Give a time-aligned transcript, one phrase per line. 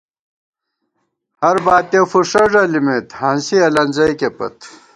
[1.41, 4.57] ہرباتِیَہ فُݭہ ݫَلِمېت، ہانسی النزَئیکےپت